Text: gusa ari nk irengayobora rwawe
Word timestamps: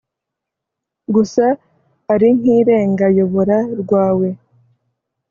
gusa 1.15 1.45
ari 2.13 2.27
nk 2.37 2.45
irengayobora 2.57 3.57
rwawe 3.81 4.29